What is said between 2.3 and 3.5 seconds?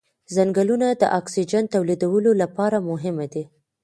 لپاره مهم دي